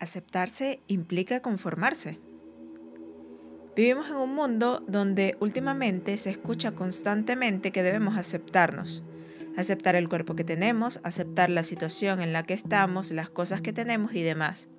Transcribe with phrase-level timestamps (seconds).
[0.00, 2.18] Aceptarse implica conformarse.
[3.76, 9.04] Vivimos en un mundo donde últimamente se escucha constantemente que debemos aceptarnos.
[9.58, 13.74] Aceptar el cuerpo que tenemos, aceptar la situación en la que estamos, las cosas que
[13.74, 14.70] tenemos y demás.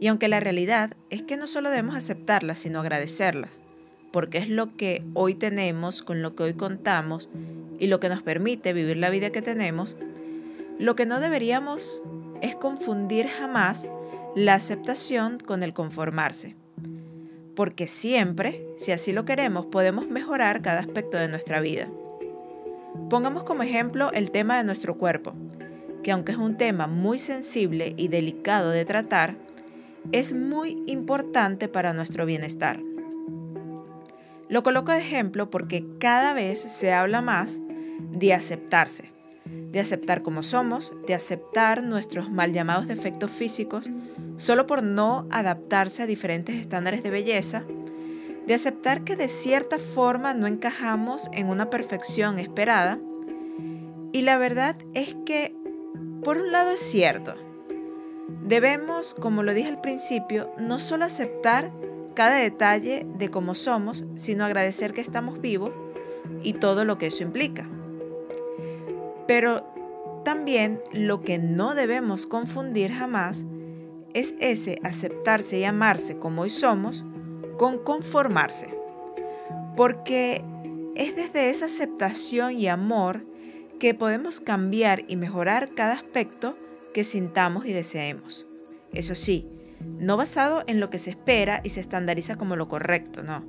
[0.00, 3.62] Y aunque la realidad es que no solo debemos aceptarlas, sino agradecerlas,
[4.10, 7.30] porque es lo que hoy tenemos, con lo que hoy contamos
[7.78, 9.96] y lo que nos permite vivir la vida que tenemos,
[10.80, 12.02] lo que no deberíamos
[12.40, 13.86] es confundir jamás
[14.34, 16.56] la aceptación con el conformarse.
[17.54, 21.88] Porque siempre, si así lo queremos, podemos mejorar cada aspecto de nuestra vida.
[23.10, 25.34] Pongamos como ejemplo el tema de nuestro cuerpo,
[26.02, 29.36] que aunque es un tema muy sensible y delicado de tratar,
[30.12, 32.80] es muy importante para nuestro bienestar.
[34.48, 37.60] Lo coloco de ejemplo porque cada vez se habla más
[38.10, 39.10] de aceptarse,
[39.44, 43.90] de aceptar como somos, de aceptar nuestros mal llamados defectos físicos
[44.36, 47.64] solo por no adaptarse a diferentes estándares de belleza,
[48.46, 52.98] de aceptar que de cierta forma no encajamos en una perfección esperada.
[54.12, 55.54] Y la verdad es que,
[56.22, 57.34] por un lado es cierto,
[58.44, 61.72] debemos, como lo dije al principio, no solo aceptar
[62.14, 65.72] cada detalle de cómo somos, sino agradecer que estamos vivos
[66.42, 67.68] y todo lo que eso implica.
[69.26, 69.64] Pero
[70.24, 73.46] también lo que no debemos confundir jamás
[74.14, 77.04] es ese aceptarse y amarse como hoy somos
[77.58, 78.68] con conformarse.
[79.76, 80.44] Porque
[80.94, 83.24] es desde esa aceptación y amor
[83.78, 86.56] que podemos cambiar y mejorar cada aspecto
[86.92, 88.46] que sintamos y deseemos.
[88.92, 89.48] Eso sí,
[89.98, 93.44] no basado en lo que se espera y se estandariza como lo correcto, no,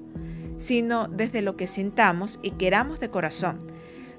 [0.58, 3.60] sino desde lo que sintamos y queramos de corazón,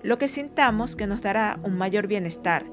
[0.03, 2.65] lo que sintamos que nos dará un mayor bienestar,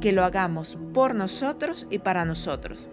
[0.00, 2.88] que lo hagamos por nosotros y para nosotros.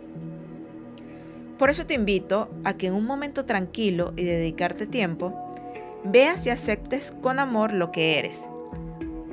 [1.58, 5.34] Por eso te invito a que en un momento tranquilo y dedicarte tiempo,
[6.04, 8.50] veas y aceptes con amor lo que eres,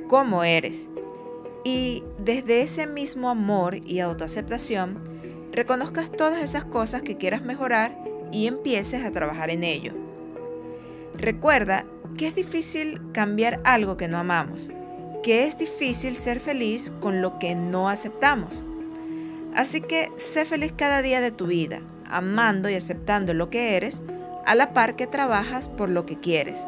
[0.07, 0.89] cómo eres,
[1.63, 4.97] y desde ese mismo amor y autoaceptación,
[5.51, 7.97] reconozcas todas esas cosas que quieras mejorar
[8.31, 9.93] y empieces a trabajar en ello.
[11.15, 11.85] Recuerda
[12.17, 14.71] que es difícil cambiar algo que no amamos,
[15.23, 18.65] que es difícil ser feliz con lo que no aceptamos.
[19.55, 21.81] Así que sé feliz cada día de tu vida,
[22.13, 24.03] amando y aceptando lo que eres,
[24.45, 26.67] a la par que trabajas por lo que quieres.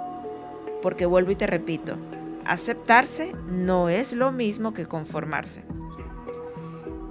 [0.82, 1.98] Porque vuelvo y te repito,
[2.46, 5.64] aceptarse no es lo mismo que conformarse.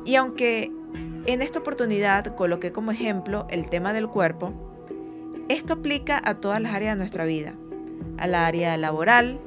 [0.04, 0.72] Y aunque
[1.26, 4.52] en esta oportunidad coloqué como ejemplo el tema del cuerpo,
[5.48, 7.54] esto aplica a todas las áreas de nuestra vida,
[8.18, 9.38] a la área laboral,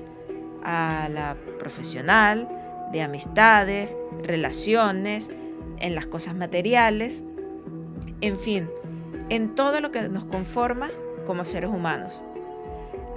[0.64, 2.50] a la profesional,
[2.92, 5.30] de amistades, relaciones,
[5.80, 7.24] en las cosas materiales,
[8.22, 8.70] en fin,
[9.30, 10.90] en todo lo que nos conforma
[11.26, 12.24] como seres humanos.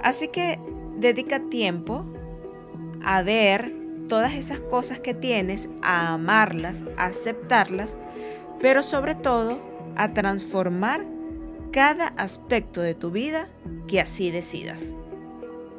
[0.01, 0.59] Así que
[0.97, 2.05] dedica tiempo
[3.03, 3.73] a ver
[4.07, 7.97] todas esas cosas que tienes, a amarlas, a aceptarlas,
[8.59, 9.59] pero sobre todo
[9.95, 11.05] a transformar
[11.71, 13.47] cada aspecto de tu vida
[13.87, 14.93] que así decidas.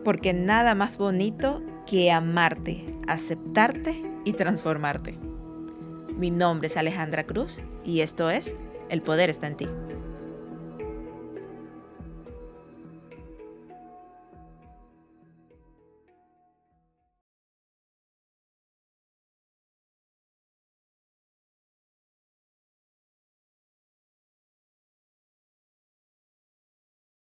[0.04, 5.19] Porque nada más bonito que amarte, aceptarte y transformarte.
[6.16, 8.56] Mi nombre es Alejandra Cruz y esto es
[8.92, 9.66] El Poder está en ti.